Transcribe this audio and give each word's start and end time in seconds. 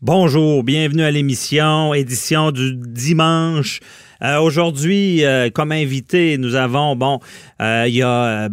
Bonjour, 0.00 0.62
bienvenue 0.62 1.02
à 1.02 1.10
l'émission, 1.10 1.92
édition 1.92 2.52
du 2.52 2.76
dimanche. 2.76 3.80
Euh, 4.22 4.38
Aujourd'hui, 4.40 5.24
euh, 5.24 5.48
comme 5.50 5.70
invité, 5.70 6.38
nous 6.38 6.56
avons, 6.56 6.96
bon, 6.96 7.20
euh, 7.62 7.84
il 7.86 7.94
y 7.94 8.02
a 8.02 8.48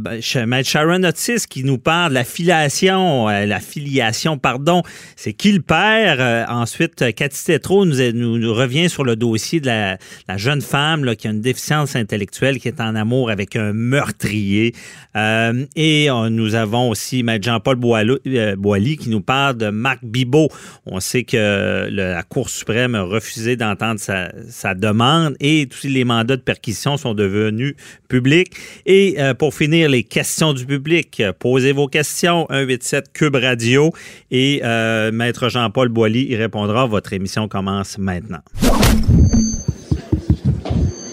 Maître 0.45 0.69
Sharon 0.69 1.03
Otis 1.03 1.47
qui 1.49 1.63
nous 1.63 1.79
parle 1.79 2.09
de 2.09 2.15
la 2.15 2.23
filiation, 2.23 3.27
la 3.27 3.59
filiation, 3.59 4.37
pardon, 4.37 4.83
c'est 5.15 5.33
qui 5.33 5.51
le 5.51 5.61
père. 5.61 6.47
Ensuite, 6.49 7.15
Cathy 7.15 7.45
Tétrault 7.45 7.85
nous, 7.85 8.53
revient 8.53 8.89
sur 8.89 9.03
le 9.03 9.15
dossier 9.15 9.59
de 9.59 9.67
la, 9.67 9.97
jeune 10.37 10.61
femme 10.61 11.15
qui 11.15 11.27
a 11.27 11.31
une 11.31 11.41
déficience 11.41 11.95
intellectuelle, 11.95 12.59
qui 12.59 12.67
est 12.67 12.81
en 12.81 12.95
amour 12.95 13.29
avec 13.31 13.55
un 13.55 13.73
meurtrier. 13.73 14.73
Et 15.15 16.09
nous 16.29 16.55
avons 16.55 16.89
aussi 16.89 17.23
Maître 17.23 17.45
Jean-Paul 17.45 17.75
Boilly 17.75 18.97
qui 18.97 19.09
nous 19.09 19.21
parle 19.21 19.57
de 19.57 19.69
Marc 19.69 20.03
Bibot. 20.03 20.49
On 20.85 20.99
sait 20.99 21.23
que 21.23 21.87
la 21.89 22.23
Cour 22.23 22.49
suprême 22.49 22.95
a 22.95 23.03
refusé 23.03 23.55
d'entendre 23.55 23.99
sa, 23.99 24.31
sa 24.49 24.73
demande 24.73 25.35
et 25.39 25.54
tous 25.63 25.87
les 25.87 26.03
mandats 26.03 26.35
de 26.35 26.41
perquisition 26.41 26.97
sont 26.97 27.13
devenus 27.13 27.75
publics. 28.07 28.51
Et 28.85 29.15
euh, 29.19 29.33
pour 29.33 29.53
finir, 29.53 29.89
les 29.89 30.03
questions 30.03 30.53
du 30.53 30.65
public. 30.65 31.23
Posez 31.39 31.71
vos 31.71 31.87
questions, 31.87 32.47
187 32.49 33.13
Cube 33.13 33.35
Radio 33.35 33.91
et 34.31 34.61
euh, 34.63 35.11
Maître 35.11 35.49
Jean-Paul 35.49 35.89
Boilly 35.89 36.25
y 36.31 36.35
répondra. 36.35 36.85
Votre 36.85 37.13
émission 37.13 37.47
commence 37.47 37.97
maintenant. 37.97 38.41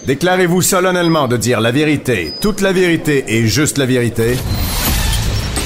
Déclarez-vous 0.05 0.61
solennellement 0.61 1.29
de 1.29 1.37
dire 1.37 1.61
la 1.61 1.71
vérité, 1.71 2.33
toute 2.41 2.59
la 2.59 2.73
vérité 2.73 3.23
et 3.27 3.47
juste 3.47 3.77
la 3.77 3.85
vérité. 3.85 4.35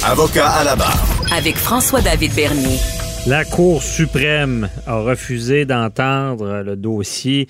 Avocat 0.05 0.47
à 0.47 0.63
la 0.63 0.75
barre. 0.75 1.03
Avec 1.35 1.55
François-David 1.57 2.33
Bernier. 2.35 2.77
La 3.25 3.43
Cour 3.43 3.83
suprême 3.83 4.69
a 4.85 4.99
refusé 4.99 5.65
d'entendre 5.65 6.63
le 6.63 6.77
dossier 6.77 7.47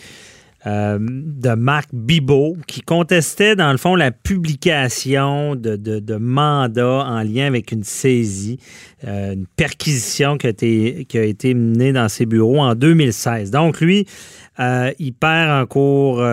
euh, 0.66 0.98
de 1.00 1.54
Marc 1.54 1.90
Bibot 1.94 2.58
qui 2.66 2.82
contestait, 2.82 3.55
dans 3.55 3.72
le 3.72 3.77
fond, 3.77 3.96
la 3.96 4.12
publication 4.12 5.55
de, 5.55 5.76
de- 5.76 6.16
mandats 6.16 7.05
en 7.05 7.22
lien 7.22 7.46
avec 7.46 7.72
une 7.72 7.84
saisie, 7.84 8.60
euh, 9.05 9.34
une 9.34 9.46
perquisition 9.55 10.38
qui 10.38 10.48
a, 10.48 10.49
été, 10.49 11.54
menée 11.54 11.94
dans 11.94 12.10
ses 12.10 12.26
bureaux 12.26 12.60
en 12.60 12.74
2016. 12.74 13.52
Donc, 13.52 13.80
lui, 13.82 14.08
euh, 14.60 14.91
il 14.98 15.14
perd 15.14 15.52
en 15.52 15.66
cours 15.68 16.26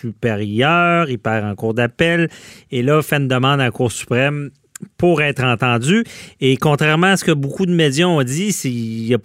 supérieur, 0.00 1.10
il 1.10 1.18
perd 1.18 1.44
en 1.44 1.54
cours 1.56 1.74
d'appel, 1.74 2.28
et 2.70 2.82
là, 2.82 3.02
fait 3.02 3.16
une 3.16 3.28
demande 3.28 3.60
à 3.60 3.64
la 3.64 3.70
Cour 3.70 3.90
suprême 3.90 4.50
pour 4.96 5.22
être 5.22 5.42
entendu. 5.42 6.04
Et 6.40 6.56
contrairement 6.56 7.08
à 7.08 7.16
ce 7.16 7.24
que 7.24 7.32
beaucoup 7.32 7.66
de 7.66 7.72
médias 7.72 8.06
ont 8.06 8.22
dit, 8.22 8.54
la 9.08 9.18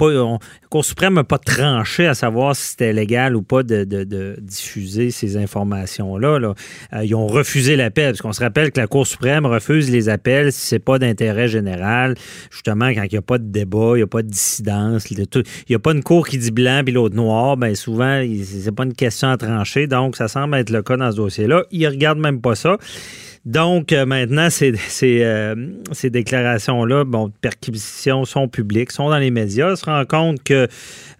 Cour 0.69 0.85
suprême 0.85 1.13
n'a 1.13 1.23
pas 1.23 1.37
tranché 1.37 2.07
à 2.07 2.15
savoir 2.15 2.55
si 2.55 2.69
c'était 2.69 2.93
légal 2.93 3.35
ou 3.35 3.43
pas 3.43 3.61
de, 3.61 4.35
diffuser 4.39 5.11
ces 5.11 5.37
informations-là. 5.37 6.39
là. 6.39 6.53
Euh, 6.93 7.05
ils 7.05 7.13
ont 7.13 7.27
refusé 7.27 7.75
l'appel, 7.75 8.11
parce 8.11 8.21
qu'on 8.21 8.33
se 8.33 8.41
rappelle 8.41 8.71
que 8.71 8.79
la 8.79 8.87
Cour 8.87 9.05
suprême 9.05 9.45
refuse 9.45 9.91
les 9.91 10.09
appels 10.09 10.51
si 10.51 10.67
c'est 10.67 10.79
pas 10.79 10.97
d'intérêt 10.97 11.47
général, 11.47 12.15
justement 12.51 12.87
quand 12.93 13.03
il 13.03 13.11
n'y 13.11 13.17
a 13.17 13.21
pas 13.21 13.37
de 13.37 13.45
débat, 13.45 13.91
il 13.93 13.97
n'y 13.97 14.01
a 14.03 14.07
pas 14.07 14.23
de 14.23 14.29
dissidence, 14.29 15.09
il 15.11 15.27
n'y 15.69 15.75
a 15.75 15.79
pas 15.79 15.91
une 15.91 16.03
cour 16.03 16.27
qui 16.27 16.37
dit 16.37 16.51
blanc 16.51 16.81
puis 16.83 16.93
l'autre 16.93 17.15
noir, 17.15 17.57
ben 17.57 17.75
souvent, 17.75 18.23
c'est 18.43 18.71
pas 18.71 18.83
une 18.83 18.93
question 18.93 19.29
à 19.29 19.37
trancher, 19.37 19.87
donc 19.87 20.15
ça 20.15 20.27
semble 20.27 20.55
être 20.57 20.69
le 20.69 20.81
cas 20.81 20.97
dans 20.97 21.11
ce 21.11 21.17
dossier-là. 21.17 21.63
Ils 21.71 21.87
regardent 21.87 22.19
même 22.19 22.41
pas 22.41 22.55
ça. 22.55 22.77
Donc, 23.45 23.91
euh, 23.91 24.05
maintenant, 24.05 24.47
euh, 24.61 25.55
ces 25.91 26.09
déclarations-là, 26.09 27.03
bon, 27.03 27.27
de 27.27 27.33
perquisition 27.41 28.23
sont 28.23 28.47
publiques, 28.47 28.91
sont 28.91 29.09
dans 29.09 29.17
les 29.17 29.31
médias. 29.31 29.73
On 29.73 29.75
se 29.75 29.83
rend 29.83 30.05
compte 30.05 30.41
que, 30.43 30.69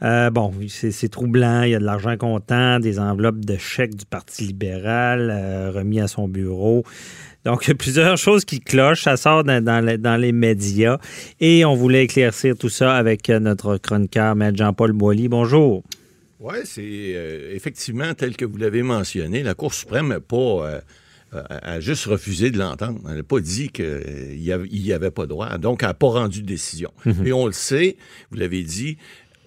euh, 0.03 0.30
bon, 0.30 0.53
c'est 0.69 1.09
troublant, 1.09 1.63
il 1.63 1.71
y 1.71 1.75
a 1.75 1.80
de 1.80 1.83
l'argent 1.83 2.15
comptant, 2.15 2.80
des 2.80 2.97
enveloppes 2.97 3.43
de 3.43 3.57
chèques 3.57 3.95
du 3.95 4.05
Parti 4.05 4.45
libéral 4.45 5.71
remis 5.75 5.99
à 5.99 6.07
son 6.07 6.30
bureau. 6.30 6.85
Donc, 7.43 7.65
il 7.65 7.71
y 7.71 7.73
a 7.73 7.75
plusieurs 7.75 8.15
choses 8.15 8.45
qui 8.45 8.61
clochent. 8.61 9.03
Ça 9.03 9.17
sort 9.17 9.43
dans, 9.43 10.17
les, 10.17 10.31
médias. 10.31 10.99
Et 11.42 11.65
on 11.65 11.75
voulait 11.75 12.05
éclaircir 12.05 12.55
tout 12.58 12.69
ça 12.69 12.95
avec 12.95 13.27
notre 13.27 13.75
chroniqueur, 13.75 14.33
Maître 14.36 14.58
Jean-Paul 14.58 14.93
Boilly. 14.93 15.27
Bonjour. 15.27 15.83
Oui, 16.39 16.55
c'est 16.64 17.52
effectivement 17.53 18.14
tel 18.14 18.37
que 18.37 18.45
vous 18.45 18.58
l'avez 18.58 18.81
mentionné. 18.81 19.43
La 19.43 19.55
Cour 19.55 19.73
suprême 19.73 20.08
n'a 20.08 20.21
pas. 20.21 20.80
Euh, 21.36 21.44
a 21.49 21.80
juste 21.80 22.05
refusé 22.05 22.52
de 22.52 22.60
l'entendre. 22.60 22.99
Elle 23.10 23.17
n'a 23.17 23.23
pas 23.23 23.39
dit 23.39 23.70
qu'il 23.70 24.38
n'y 24.38 24.92
avait 24.92 25.11
pas 25.11 25.26
droit. 25.26 25.58
Donc, 25.58 25.83
elle 25.83 25.89
n'a 25.89 25.94
pas 25.94 26.10
rendu 26.10 26.42
de 26.42 26.48
décision. 26.48 26.92
Et 27.26 27.33
on 27.33 27.48
le 27.48 27.54
sait, 27.54 27.98
vous 28.32 28.38
l'avez 28.38 28.64
dit, 28.64 28.98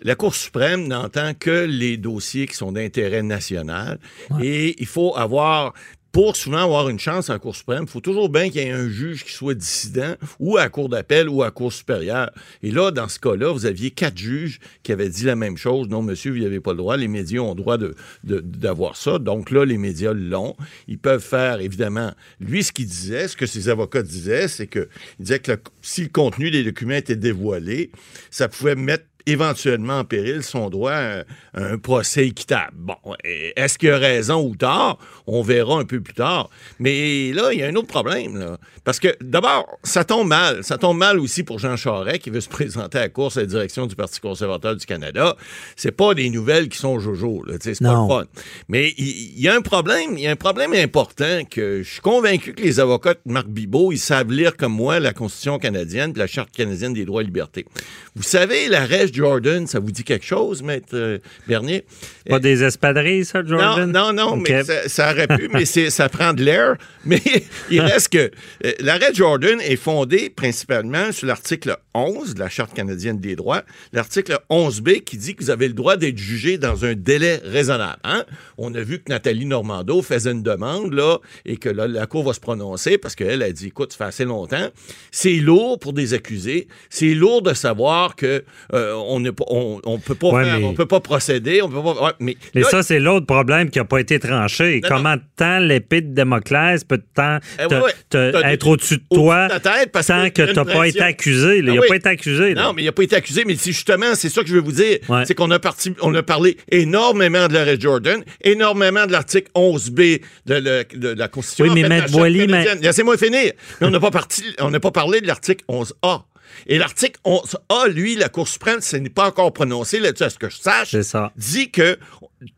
la 0.03 0.15
Cour 0.15 0.35
suprême 0.35 0.87
n'entend 0.87 1.33
que 1.35 1.65
les 1.65 1.97
dossiers 1.97 2.47
qui 2.47 2.55
sont 2.55 2.73
d'intérêt 2.73 3.23
national. 3.23 3.99
Et 4.41 4.77
il 4.79 4.87
faut 4.87 5.17
avoir 5.17 5.75
pour 6.17 6.35
souvent 6.35 6.65
avoir 6.65 6.89
une 6.89 6.99
chance 6.99 7.29
en 7.29 7.39
Cour 7.39 7.55
suprême, 7.55 7.83
il 7.83 7.91
faut 7.91 8.01
toujours 8.01 8.31
bien 8.31 8.49
qu'il 8.49 8.63
y 8.63 8.65
ait 8.65 8.71
un 8.71 8.89
juge 8.89 9.23
qui 9.23 9.33
soit 9.33 9.53
dissident 9.53 10.15
ou 10.39 10.57
à 10.57 10.71
Cour 10.71 10.89
d'appel 10.89 11.29
ou 11.29 11.43
à 11.43 11.51
Cour 11.51 11.71
supérieure. 11.75 12.31
Et 12.63 12.71
là, 12.71 12.91
dans 12.91 13.07
ce 13.07 13.19
cas-là, 13.19 13.53
vous 13.53 13.67
aviez 13.67 13.91
quatre 13.91 14.17
juges 14.17 14.59
qui 14.83 14.93
avaient 14.93 15.11
dit 15.11 15.25
la 15.25 15.37
même 15.37 15.59
chose. 15.59 15.91
Non, 15.91 16.01
monsieur, 16.01 16.33
vous 16.33 16.39
n'avez 16.39 16.59
pas 16.59 16.71
le 16.71 16.79
droit. 16.79 16.97
Les 16.97 17.07
médias 17.07 17.41
ont 17.41 17.51
le 17.51 17.57
droit 17.61 17.77
de- 17.77 17.95
de- 18.25 18.41
d'avoir 18.41 18.97
ça. 18.97 19.19
Donc 19.19 19.51
là, 19.51 19.67
les 19.67 19.77
médias 19.77 20.15
l'ont. 20.15 20.57
Ils 20.89 20.97
peuvent 20.99 21.23
faire, 21.23 21.61
évidemment, 21.61 22.13
lui, 22.41 22.65
ce 22.65 22.73
qu'il 22.73 22.87
disait, 22.87 23.29
ce 23.29 23.37
que 23.37 23.45
ses 23.45 23.69
avocats 23.69 24.03
disaient, 24.03 24.49
c'est 24.49 24.69
que 24.69 24.89
il 25.19 25.25
disait 25.27 25.41
que 25.41 25.53
si 25.83 26.01
le 26.05 26.09
contenu 26.09 26.51
des 26.51 26.65
documents 26.65 26.95
était 26.95 27.17
dévoilé, 27.17 27.91
ça 28.31 28.49
pouvait 28.49 28.75
mettre 28.75 29.05
éventuellement 29.27 29.99
en 29.99 30.05
péril 30.05 30.43
son 30.43 30.71
droit 30.71 30.93
à 30.93 31.25
un, 31.55 31.79
procès 31.79 32.27
équitable. 32.27 32.73
Bon, 32.75 32.97
est-ce 33.25 33.79
qu'il 33.79 33.91
a 33.91 33.99
raison 33.99 34.43
ou 34.43 34.57
tort? 34.57 34.99
On 35.27 35.43
verra 35.43 35.79
un 35.79 35.85
peu 35.85 36.01
plus 36.01 36.15
tard. 36.15 36.49
Mais 36.79 37.33
là, 37.33 37.53
il 37.53 37.59
y 37.59 37.63
a 37.63 37.67
un 37.67 37.75
autre 37.75 37.89
problème. 37.89 38.39
Là. 38.39 38.59
Parce 38.85 39.01
que, 39.01 39.09
d'abord, 39.21 39.79
ça 39.83 40.05
tombe 40.05 40.29
mal. 40.29 40.63
Ça 40.63 40.79
tombe 40.79 40.99
mal 40.99 41.19
aussi 41.19 41.43
pour 41.43 41.59
Jean 41.59 41.77
Charest, 41.77 42.21
qui 42.21 42.31
veut 42.31 42.41
se 42.41 42.49
présenter 42.49 42.99
à 42.99 43.03
la 43.03 43.09
course 43.09 43.37
à 43.37 43.41
la 43.41 43.47
direction 43.47 43.87
du 43.87 43.97
Parti 43.97 44.21
conservateur 44.21 44.77
du 44.77 44.87
Canada. 44.87 45.37
C'est 45.75 45.93
pas 45.93 46.15
des 46.15 46.31
nouvelles 46.31 46.69
qui 46.69 46.79
sont 46.79 46.99
jojo. 46.99 47.45
C'est 47.61 47.83
pas 47.83 47.91
le 47.91 48.09
fun. 48.09 48.25
Mais 48.69 48.95
il 48.97 49.41
y, 49.41 49.49
a 49.49 49.55
un 49.55 49.61
problème. 49.61 50.17
Il 50.17 50.21
y 50.21 50.27
a 50.27 50.31
un 50.31 50.37
problème 50.37 50.73
important 50.73 51.43
que 51.51 51.83
je 51.83 51.91
suis 51.91 52.01
convaincu 52.01 52.55
que 52.55 52.63
les 52.63 52.81
avocats 52.81 53.15
de 53.15 53.21
Marc 53.33 53.49
Bibot, 53.49 53.93
ils 53.93 53.99
savent 53.99 54.31
lire 54.31 54.57
comme 54.57 54.73
moi 54.73 55.01
la 55.01 55.13
Constitution 55.13 55.59
canadienne 55.59 56.13
et 56.15 56.19
la 56.19 56.27
Charte 56.27 56.51
canadienne 56.53 56.93
des 56.93 57.05
droits 57.05 57.23
et 57.23 57.27
libertés. 57.27 57.67
Vous 58.15 58.23
savez, 58.23 58.69
l'arrêt 58.69 59.09
Jordan, 59.17 59.67
ça 59.67 59.79
vous 59.81 59.91
dit 59.91 60.05
quelque 60.05 60.25
chose, 60.27 60.63
maître 60.63 60.89
euh, 60.95 61.19
Bernier? 61.49 61.85
Pas 62.29 62.39
des 62.39 62.63
espadrilles, 62.63 63.25
ça, 63.25 63.43
Jordan? 63.45 63.91
Non, 63.91 64.13
non, 64.13 64.31
non, 64.31 64.37
mais 64.37 64.63
ça, 64.63 64.89
ça 64.89 65.13
aurait 65.13 65.27
pu, 65.27 65.49
mais 65.53 65.65
ça 65.65 66.09
prend 66.09 66.33
de 66.33 66.43
l'air. 66.45 66.77
Mais 67.07 67.23
il 67.71 67.81
reste 67.81 68.09
que 68.09 68.31
euh, 68.65 68.73
l'arrêt 68.81 69.15
Jordan 69.15 69.61
est 69.61 69.77
fondé 69.77 70.29
principalement 70.29 71.13
sur 71.13 71.29
l'article 71.29 71.77
11 71.95 72.35
de 72.35 72.41
la 72.41 72.49
Charte 72.49 72.75
canadienne 72.75 73.21
des 73.21 73.37
droits, 73.37 73.63
l'article 73.93 74.39
11b 74.51 75.05
qui 75.05 75.17
dit 75.17 75.37
que 75.37 75.45
vous 75.45 75.51
avez 75.51 75.69
le 75.69 75.75
droit 75.75 75.97
d'être 75.97 76.19
jugé 76.19 76.59
dans 76.59 76.85
un 76.85 76.95
délai 76.95 77.41
raisonnable. 77.45 78.01
hein? 78.03 78.25
On 78.59 78.75
a 78.75 78.81
vu 78.81 78.99
que 78.99 79.05
Nathalie 79.09 79.47
Normando 79.47 80.03
faisait 80.03 80.33
une 80.33 80.43
demande, 80.43 80.93
là, 80.93 81.19
et 81.45 81.59
que 81.59 81.69
là, 81.69 81.87
la 81.87 82.07
Cour 82.07 82.25
va 82.25 82.33
se 82.33 82.41
prononcer 82.41 82.99
parce 82.99 83.15
qu'elle 83.15 83.43
a 83.43 83.53
dit, 83.53 83.69
écoute, 83.69 83.93
ça 83.93 83.99
fait 83.99 84.05
assez 84.05 84.25
longtemps. 84.25 84.69
C'est 85.13 85.37
lourd 85.37 85.79
pour 85.79 85.93
des 85.93 86.13
accusés. 86.15 86.67
C'est 86.91 87.15
lourd 87.15 87.43
de 87.43 87.55
savoir 87.55 88.17
que 88.17 88.45
euh, 88.73 88.95
on 89.09 89.21
ne 89.21 89.31
on, 89.49 89.81
on 89.85 89.99
peut 89.99 90.15
pas 90.15 90.29
Ouais, 90.29 90.45
faire- 90.45 90.59
mais- 90.59 90.65
on 90.65 90.75
peut 90.75 90.87
pas 90.87 91.01
procéder, 91.01 91.63
on 91.63 91.69
peut 91.69 91.83
pas. 91.83 92.05
ouais, 92.07 92.13
mais 92.21 92.37
Mais 92.55 92.61
là, 92.63 92.69
ça, 92.71 92.83
c'est 92.83 92.99
l'autre 92.99 93.27
problème 93.27 93.71
qui 93.71 93.79
n'a 93.79 93.85
pas 93.85 93.99
été 94.01 94.19
tranché. 94.19 94.81
Non, 94.83 94.89
Comment 94.89 95.17
tant 95.37 95.59
l'épée 95.59 96.01
de 96.01 96.15
Damoclès 96.15 96.85
peut 96.85 97.01
tant 97.15 97.39
Eh 97.59 97.67
ouais, 97.75 98.33
être 98.53 98.67
au-dessus 98.67 98.99
de 98.99 99.05
toi 99.15 99.49
tête 99.63 99.91
parce 99.93 100.07
tant 100.09 100.29
que 100.31 100.43
tu 100.43 100.53
n'as 100.55 100.65
pas 100.65 100.87
été 100.89 101.01
accusé? 101.01 101.63
là? 101.63 101.73
Ah 101.73 101.73
il 101.73 101.75
n'a 101.77 101.81
oui. 101.83 101.89
pas 101.89 101.97
été 101.97 102.09
accusé. 102.09 102.55
là. 102.55 102.63
Non, 102.65 102.73
mais 102.73 102.83
il 102.83 102.87
n'a 102.87 102.93
pas 102.93 103.03
été 103.03 103.17
accusé, 103.17 103.45
mais 103.47 103.55
justement, 103.57 104.15
c'est 104.15 104.29
ça 104.29 104.43
que 104.43 104.49
je 104.49 104.55
veux 104.55 104.61
vous 104.61 104.73
dire. 104.73 104.99
C'est 105.25 105.35
qu'on 105.35 105.51
a, 105.51 105.59
parti, 105.59 105.93
on 106.03 106.15
a 106.15 106.23
parlé 106.23 106.57
énormément 106.71 107.49
de 107.49 107.55
l'arrêt 107.55 107.79
Jordan, 107.81 108.23
énormément 108.43 109.07
de 109.07 109.13
l'article 109.13 109.51
11B 109.55 110.21
de, 110.47 110.55
le- 110.55 110.85
de 110.99 111.09
la 111.19 111.29
Constitution. 111.29 111.65
Oui, 111.73 111.83
mais 111.83 111.89
Maître 111.89 112.13
canadienne. 112.13 112.79
Laissez-moi 112.83 113.17
finir. 113.17 113.53
Mais 113.81 113.87
on 113.87 113.91
n'a 113.91 114.01
pas, 114.01 114.11
parti- 114.11 114.55
on 114.61 114.71
n'a 114.71 114.81
pas 114.81 114.91
parlé 114.91 115.21
de 115.21 115.27
l'article 115.27 115.65
11A. 115.69 116.23
Et 116.67 116.79
l'article 116.79 117.21
11A, 117.25 117.89
lui, 117.89 118.17
la 118.17 118.29
Cour 118.29 118.49
suprême, 118.49 118.81
ce 118.81 118.97
n'est 118.97 119.09
pas 119.11 119.29
encore 119.29 119.53
prononcé 119.53 119.99
là-dessus, 120.01 120.25
à 120.25 120.31
ce 120.31 120.39
que 120.39 120.49
je 120.51 120.57
sache, 120.57 121.01
ça. 121.03 121.33
dit 121.37 121.71
que 121.71 121.99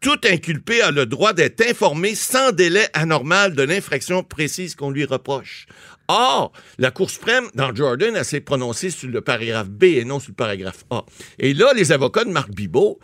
tout 0.00 0.18
inculpé 0.24 0.80
a 0.82 0.90
le 0.90 1.06
droit 1.06 1.32
d'être 1.32 1.60
informé 1.68 2.14
sans 2.14 2.52
délai 2.52 2.86
anormal 2.94 3.54
de 3.54 3.62
l'infraction 3.62 4.22
précise 4.22 4.74
qu'on 4.74 4.90
lui 4.90 5.04
reproche. 5.04 5.66
Or, 6.08 6.52
la 6.78 6.90
Cour 6.90 7.10
suprême, 7.10 7.44
dans 7.54 7.74
Jordan, 7.74 8.16
elle 8.16 8.24
s'est 8.24 8.40
prononcée 8.40 8.90
sur 8.90 9.08
le 9.10 9.20
paragraphe 9.20 9.68
B 9.68 9.84
et 9.84 10.04
non 10.04 10.20
sur 10.20 10.30
le 10.30 10.36
paragraphe 10.36 10.84
A. 10.90 11.04
Et 11.38 11.52
là, 11.52 11.72
les 11.76 11.92
avocats 11.92 12.24
de 12.24 12.30
Marc 12.30 12.50
Bibot, 12.50 12.98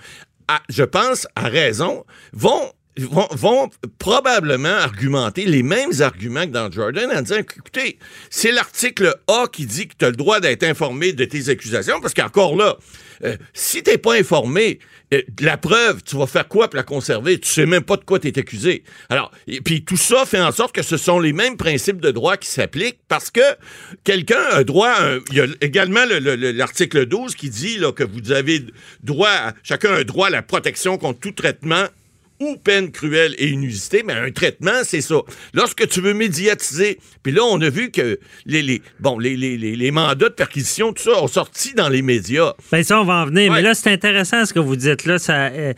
à- 0.48 0.62
je 0.70 0.84
pense, 0.84 1.26
à 1.36 1.48
raison, 1.48 2.04
vont 2.32 2.72
vont, 2.98 3.68
probablement 3.98 4.68
argumenter 4.68 5.44
les 5.46 5.62
mêmes 5.62 5.90
arguments 6.00 6.42
que 6.42 6.52
dans 6.52 6.70
Jordan 6.70 7.10
en 7.10 7.22
disant 7.22 7.38
écoutez, 7.38 7.98
c'est 8.30 8.52
l'article 8.52 9.14
A 9.28 9.46
qui 9.52 9.66
dit 9.66 9.88
que 9.88 9.94
tu 9.98 10.04
as 10.04 10.10
le 10.10 10.16
droit 10.16 10.40
d'être 10.40 10.62
informé 10.62 11.12
de 11.12 11.24
tes 11.24 11.48
accusations, 11.48 12.00
parce 12.00 12.14
qu'encore 12.14 12.56
là, 12.56 12.76
euh, 13.24 13.36
si 13.52 13.82
t'es 13.82 13.98
pas 13.98 14.14
informé, 14.14 14.78
euh, 15.12 15.22
la 15.40 15.56
preuve, 15.56 16.02
tu 16.02 16.16
vas 16.16 16.26
faire 16.26 16.48
quoi 16.48 16.68
pour 16.68 16.76
la 16.76 16.82
conserver? 16.82 17.38
Tu 17.38 17.48
sais 17.48 17.66
même 17.66 17.82
pas 17.82 17.96
de 17.96 18.04
quoi 18.04 18.18
tu 18.18 18.28
es 18.28 18.38
accusé. 18.38 18.82
Alors, 19.08 19.30
et 19.46 19.60
puis 19.60 19.84
tout 19.84 19.96
ça 19.96 20.24
fait 20.26 20.40
en 20.40 20.50
sorte 20.52 20.74
que 20.74 20.82
ce 20.82 20.96
sont 20.96 21.20
les 21.20 21.32
mêmes 21.32 21.56
principes 21.56 22.00
de 22.00 22.10
droit 22.10 22.36
qui 22.36 22.48
s'appliquent 22.48 22.98
parce 23.08 23.30
que 23.30 23.40
quelqu'un 24.04 24.42
a 24.52 24.64
droit, 24.64 24.94
il 25.30 25.36
y 25.36 25.40
a 25.40 25.46
également 25.60 26.04
le- 26.06 26.18
le- 26.18 26.36
le- 26.36 26.52
l'article 26.52 27.06
12 27.06 27.34
qui 27.34 27.50
dit 27.50 27.78
là, 27.78 27.92
que 27.92 28.04
vous 28.04 28.32
avez 28.32 28.64
droit, 29.02 29.28
à- 29.30 29.54
chacun 29.62 29.92
a 29.94 30.04
droit 30.04 30.28
à 30.28 30.30
la 30.30 30.42
protection 30.42 30.98
contre 30.98 31.20
tout 31.20 31.32
traitement 31.32 31.84
ou 32.44 32.56
peine 32.56 32.90
cruelle 32.90 33.34
et 33.38 33.48
inusitée, 33.48 34.02
mais 34.04 34.12
un 34.12 34.30
traitement, 34.30 34.82
c'est 34.84 35.00
ça. 35.00 35.16
Lorsque 35.52 35.88
tu 35.88 36.00
veux 36.00 36.14
médiatiser, 36.14 36.98
puis 37.22 37.32
là, 37.32 37.42
on 37.44 37.60
a 37.60 37.70
vu 37.70 37.90
que 37.90 38.18
les, 38.46 38.62
les, 38.62 38.82
bon, 39.00 39.18
les, 39.18 39.36
les, 39.36 39.56
les, 39.56 39.76
les 39.76 39.90
mandats 39.90 40.28
de 40.28 40.34
perquisition, 40.34 40.92
tout 40.92 41.02
ça, 41.02 41.22
ont 41.22 41.28
sorti 41.28 41.74
dans 41.74 41.88
les 41.88 42.02
médias. 42.02 42.52
Ben 42.70 42.82
ça, 42.82 43.00
on 43.00 43.04
va 43.04 43.22
en 43.22 43.26
venir. 43.26 43.50
Ouais. 43.50 43.58
Mais 43.58 43.62
là, 43.62 43.74
c'est 43.74 43.90
intéressant 43.90 44.44
ce 44.44 44.52
que 44.52 44.60
vous 44.60 44.76
dites 44.76 45.06
là. 45.06 45.18
Ça, 45.18 45.46
euh, 45.46 45.72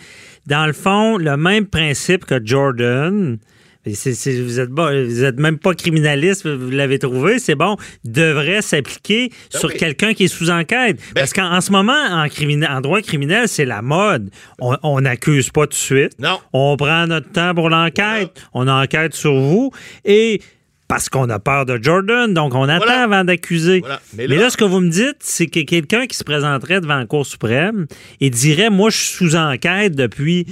dans 0.47 0.67
le 0.67 0.73
fond, 0.73 1.17
le 1.17 1.37
même 1.37 1.67
principe 1.67 2.25
que 2.25 2.45
Jordan. 2.45 3.39
Vous 3.87 4.61
êtes 4.61 4.71
bon, 4.71 5.05
vous 5.05 5.25
êtes 5.25 5.38
même 5.38 5.59
pas 5.59 5.75
criminaliste, 5.75 6.47
vous 6.47 6.71
l'avez 6.71 6.99
trouvé, 6.99 7.38
c'est 7.38 7.55
bon, 7.55 7.77
devrait 8.05 8.62
s'appliquer 8.62 9.31
sur 9.50 9.69
Ben 9.69 9.75
oui. 9.75 9.79
quelqu'un 9.79 10.15
qui 10.15 10.25
est 10.25 10.29
sous 10.29 10.50
enquête. 10.50 10.99
Parce 11.15 11.33
qu'en 11.33 11.53
en 11.53 11.61
ce 11.61 11.71
moment, 11.71 11.93
en, 11.93 12.81
droit 12.81 13.00
criminel, 13.03 13.49
c'est 13.49 13.65
la 13.65 13.83
mode. 13.83 14.31
On- 14.61 15.00
n'accuse 15.00 15.50
pas 15.50 15.62
tout 15.67 15.71
de 15.71 15.75
suite. 15.75 16.12
Non. 16.19 16.38
On 16.53 16.77
prend 16.77 17.06
notre 17.06 17.31
temps 17.31 17.55
pour 17.55 17.69
l'enquête. 17.71 18.31
On 18.55 18.67
enquête 18.67 19.15
sur 19.15 19.35
vous. 19.35 19.71
Et 20.05 20.41
parce 20.89 21.09
qu'on 21.09 21.29
a 21.31 21.39
peur 21.39 21.67
de 21.67 21.79
Jordan, 21.82 22.32
donc 22.32 22.55
on 22.55 22.69
attend 22.69 22.85
Voilà. 22.87 23.03
avant 23.03 23.25
d'accuser. 23.25 23.81
Voilà. 23.81 24.00
Mais, 24.17 24.27
Mais 24.29 24.37
là- 24.37 24.50
ce 24.50 24.56
que 24.56 24.65
vous 24.65 24.81
me 24.81 24.89
dites, 24.89 25.17
c'est 25.21 25.47
que 25.47 25.61
quelqu'un 25.61 26.06
qui 26.06 26.17
se 26.17 26.25
présenterait 26.25 26.81
devant 26.81 26.97
la 26.97 27.06
Cour 27.06 27.27
suprême 27.27 27.87
et 28.21 28.31
dirait 28.31 28.71
Moi, 28.71 28.91
je 28.91 28.97
suis 28.97 29.15
sous 29.17 29.37
enquête 29.37 29.94
depuis 29.94 30.47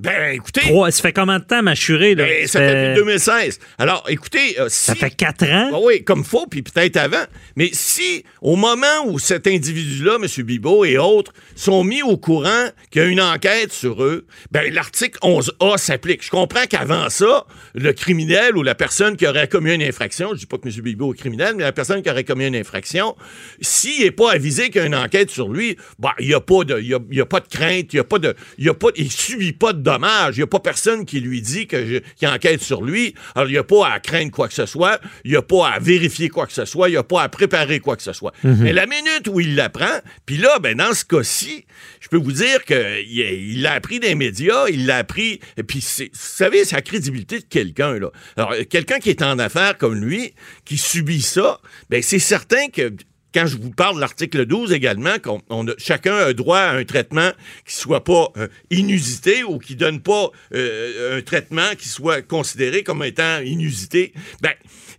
Ben, 0.00 0.34
écoutez, 0.34 0.60
trois. 0.62 0.90
Ça 0.90 1.02
fait 1.02 1.12
combien 1.12 1.38
de 1.38 1.44
temps 1.44 1.62
m'assurer? 1.62 2.14
là? 2.14 2.24
ben, 2.24 2.46
ça 2.46 2.58
fait 2.58 2.88
depuis 2.88 3.00
2016. 3.04 3.60
Alors, 3.78 4.04
écoutez, 4.08 4.58
euh, 4.60 4.68
si... 4.68 4.86
ça 4.86 4.94
fait 4.94 5.10
quatre 5.10 5.44
ans? 5.44 5.70
Ah 5.72 5.78
oui, 5.80 6.02
comme 6.02 6.24
faut, 6.24 6.46
puis 6.46 6.62
peut-être 6.62 6.96
avant. 6.96 7.24
Mais 7.56 7.70
si, 7.72 8.24
au 8.42 8.56
moment 8.56 9.06
où 9.06 9.18
cet 9.18 9.46
individu-là, 9.46 10.16
M. 10.20 10.44
Bibot 10.44 10.84
et 10.84 10.98
autres, 10.98 11.32
sont 11.54 11.84
mis 11.84 12.02
au 12.02 12.16
courant 12.16 12.68
qu'il 12.90 13.02
y 13.02 13.04
a 13.04 13.08
une 13.08 13.20
enquête 13.20 13.72
sur 13.72 14.02
eux, 14.02 14.26
ben 14.50 14.72
l'article 14.74 15.18
11A 15.22 15.78
s'applique. 15.78 16.24
Je 16.24 16.30
comprends 16.30 16.66
qu'avant 16.68 17.08
ça, 17.08 17.46
le 17.74 17.92
criminel 17.92 18.56
ou 18.56 18.62
la 18.62 18.74
personne 18.74 19.16
qui 19.16 19.26
aurait 19.26 19.48
commis 19.48 19.72
une 19.74 19.82
infraction, 19.82 20.30
je 20.32 20.40
dis 20.40 20.46
pas 20.46 20.58
que 20.58 20.68
M. 20.68 20.74
Bibot 20.82 21.14
est 21.14 21.18
criminel, 21.18 21.54
mais 21.56 21.62
la 21.62 21.72
personne 21.72 22.02
qui 22.02 22.10
aurait 22.10 22.24
commis 22.24 22.46
une 22.46 22.56
infraction, 22.56 23.14
s'il 23.60 24.02
n'est 24.02 24.10
pas 24.10 24.32
avisé 24.32 24.70
qu'il 24.70 24.80
y 24.80 24.84
a 24.84 24.86
une 24.86 24.96
enquête 24.96 25.30
sur 25.30 25.48
lui, 25.48 25.76
ben, 26.00 26.10
il 26.18 26.26
n'y 26.26 26.34
a, 26.34 26.40
pas 26.40 26.64
de- 26.64 26.80
y 26.80 26.94
a, 26.94 26.98
y 27.12 27.20
a 27.20 27.26
pas 27.26 27.40
de 27.40 27.48
crainte, 27.48 27.92
il 27.92 27.96
y 27.96 28.00
a 28.00 28.04
pas 28.04 28.18
de, 28.18 28.34
il 28.58 28.64
y 28.64 28.68
a 28.68 28.74
pas, 28.74 28.88
il 28.96 29.10
subit 29.10 29.52
pas 29.52 29.72
de 29.72 29.83
dommages, 29.84 30.36
il 30.36 30.40
n'y 30.40 30.44
a 30.44 30.48
pas 30.48 30.58
personne 30.58 31.04
qui 31.06 31.20
lui 31.20 31.40
dit 31.42 31.68
que 31.68 31.86
je- 31.86 31.98
qu'il 32.16 32.26
enquête 32.26 32.62
sur 32.62 32.82
lui. 32.82 33.14
Alors, 33.36 33.48
il 33.48 33.52
n'y 33.52 33.58
a 33.58 33.62
pas 33.64 33.88
à 33.88 34.00
craindre 34.00 34.32
quoi 34.32 34.48
que 34.48 34.54
ce 34.54 34.66
soit, 34.66 35.00
il 35.24 35.30
n'y 35.30 35.36
a 35.36 35.42
pas 35.42 35.68
à 35.68 35.78
vérifier 35.78 36.28
quoi 36.28 36.46
que 36.48 36.52
ce 36.52 36.64
soit, 36.64 36.88
il 36.88 36.92
n'y 36.92 36.96
a 36.96 37.02
pas 37.04 37.22
à 37.22 37.28
préparer 37.28 37.78
quoi 37.78 37.96
que 37.96 38.02
ce 38.02 38.12
soit. 38.12 38.32
Mais 38.42 38.72
la 38.72 38.86
minute 38.86 39.28
où 39.28 39.38
il 39.40 39.54
l'apprend, 39.54 40.00
puis 40.26 40.38
là, 40.38 40.58
ben, 40.58 40.76
dans 40.76 40.92
ce 40.94 41.04
cas-ci, 41.04 41.66
je 42.00 42.08
peux 42.08 42.16
vous 42.16 42.32
dire 42.32 42.64
qu'il 42.64 43.04
il 43.06 43.62
l'a 43.62 43.74
appris 43.74 44.00
des 44.00 44.14
médias, 44.16 44.66
il 44.68 44.86
l'a 44.86 44.96
appris, 44.96 45.38
et 45.56 45.62
puis 45.62 45.80
c'est- 45.80 46.06
vous 46.06 46.10
savez, 46.18 46.64
c'est 46.64 46.74
la 46.74 46.82
crédibilité 46.82 47.38
de 47.38 47.44
quelqu'un, 47.44 47.98
là. 47.98 48.08
Alors, 48.36 48.54
quelqu'un 48.70 48.98
qui 48.98 49.10
est 49.10 49.22
en 49.22 49.38
affaires 49.38 49.76
comme 49.78 49.94
lui, 50.02 50.34
qui 50.64 50.78
subit 50.78 51.22
ça, 51.22 51.60
ben, 51.90 52.02
c'est 52.02 52.18
certain 52.18 52.68
que 52.68 52.90
quand 53.34 53.46
je 53.46 53.56
vous 53.56 53.70
parle 53.70 53.96
de 53.96 54.00
l'article 54.00 54.46
12 54.46 54.72
également, 54.72 55.18
qu'on 55.22 55.42
on 55.50 55.66
a, 55.68 55.72
chacun 55.76 56.14
a 56.14 56.32
droit 56.32 56.58
à 56.58 56.76
un 56.76 56.84
traitement 56.84 57.30
qui 57.66 57.74
soit 57.74 58.04
pas 58.04 58.28
euh, 58.36 58.46
inusité 58.70 59.42
ou 59.42 59.58
qui 59.58 59.74
donne 59.74 60.00
pas 60.00 60.30
euh, 60.54 61.18
un 61.18 61.22
traitement 61.22 61.74
qui 61.76 61.88
soit 61.88 62.22
considéré 62.22 62.84
comme 62.84 63.02
étant 63.02 63.40
inusité, 63.40 64.12
ben, 64.40 64.52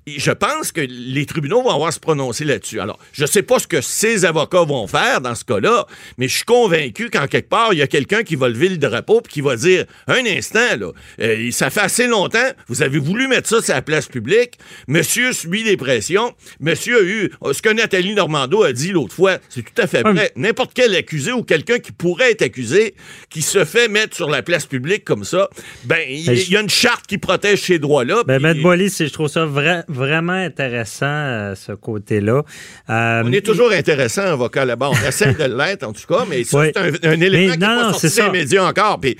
je 0.07 0.31
pense 0.31 0.71
que 0.71 0.81
les 0.81 1.25
tribunaux 1.25 1.63
vont 1.63 1.71
avoir 1.71 1.87
à 1.87 1.91
se 1.91 1.99
prononcer 1.99 2.45
là-dessus. 2.45 2.79
Alors, 2.79 2.99
je 3.11 3.25
sais 3.25 3.41
pas 3.41 3.57
ce 3.57 3.67
que 3.67 3.81
ces 3.81 4.25
avocats 4.25 4.63
vont 4.63 4.85
faire 4.85 5.19
dans 5.19 5.33
ce 5.33 5.43
cas-là, 5.45 5.87
mais 6.17 6.27
je 6.27 6.35
suis 6.35 6.45
convaincu 6.45 7.09
qu'en 7.09 7.27
quelque 7.27 7.49
part, 7.49 7.73
il 7.73 7.79
y 7.79 7.81
a 7.81 7.87
quelqu'un 7.87 8.23
qui 8.23 8.35
va 8.35 8.49
lever 8.49 8.69
le 8.69 8.77
drapeau 8.77 9.21
puis 9.21 9.33
qui 9.33 9.41
va 9.41 9.55
dire, 9.55 9.85
un 10.07 10.25
instant, 10.25 10.77
là, 10.77 10.91
euh, 11.21 11.49
ça 11.51 11.69
fait 11.69 11.81
assez 11.81 12.07
longtemps, 12.07 12.51
vous 12.67 12.83
avez 12.83 12.99
voulu 12.99 13.27
mettre 13.27 13.49
ça 13.49 13.61
sur 13.61 13.73
la 13.73 13.81
place 13.81 14.07
publique, 14.07 14.59
monsieur 14.87 15.33
subit 15.33 15.63
des 15.63 15.77
pressions, 15.77 16.35
monsieur 16.59 16.99
a 16.99 17.03
eu, 17.03 17.31
ce 17.51 17.61
que 17.61 17.69
Nathalie 17.69 18.13
Normando 18.25 18.63
a 18.63 18.73
dit 18.73 18.91
l'autre 18.91 19.13
fois, 19.13 19.37
c'est 19.49 19.61
tout 19.61 19.79
à 19.79 19.85
fait 19.85 20.01
Ah, 20.03 20.11
vrai. 20.11 20.31
N'importe 20.35 20.71
quel 20.73 20.95
accusé 20.95 21.31
ou 21.31 21.43
quelqu'un 21.43 21.77
qui 21.77 21.91
pourrait 21.91 22.31
être 22.31 22.41
accusé, 22.41 22.95
qui 23.29 23.43
se 23.43 23.63
fait 23.65 23.87
mettre 23.87 24.15
sur 24.15 24.29
la 24.31 24.41
place 24.41 24.65
publique 24.65 25.03
comme 25.05 25.23
ça, 25.23 25.47
ben, 25.83 25.99
il 26.09 26.25
Ben, 26.25 26.35
y 26.49 26.57
a 26.57 26.61
une 26.61 26.69
charte 26.69 27.05
qui 27.05 27.19
protège 27.19 27.61
ces 27.61 27.77
droits-là. 27.77 28.23
Ben, 28.25 28.39
Boily, 28.63 28.89
c'est- 28.89 29.05
je 29.07 29.13
trouve 29.13 29.27
ça 29.27 29.45
vra- 29.45 29.83
vraiment 29.87 30.33
intéressant, 30.33 31.05
euh, 31.05 31.53
ce 31.55 31.71
côté-là. 31.73 32.41
Euh, 32.89 33.21
On 33.23 33.31
est 33.31 33.45
toujours 33.45 33.71
intéressant, 33.71 34.23
avocat, 34.23 34.65
là-bas. 34.65 34.89
On 34.91 35.07
essaie 35.07 35.33
de 35.33 35.43
l'être, 35.57 35.83
en 35.83 35.93
tout 35.93 36.07
cas, 36.07 36.25
mais 36.27 36.43
ça, 36.43 36.57
Oui. 36.59 36.71
c'est 36.73 37.05
un, 37.05 37.11
un 37.11 37.21
élément 37.21 37.47
Mais 37.49 37.53
qui 37.53 37.59
n'est 37.59 37.65
pas 37.67 37.93
sorti 37.93 38.21
des 38.21 38.29
médias 38.39 38.63
encore. 38.67 38.99
Puis, 38.99 39.17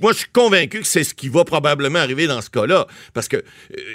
moi, 0.00 0.12
je 0.12 0.18
suis 0.18 0.28
convaincu 0.32 0.80
que 0.80 0.86
c'est 0.86 1.02
ce 1.04 1.14
qui 1.14 1.28
va 1.28 1.44
probablement 1.44 1.98
arriver 1.98 2.28
dans 2.28 2.40
ce 2.40 2.50
cas-là. 2.50 2.86
Parce 3.14 3.26
que 3.26 3.36
euh, 3.38 3.42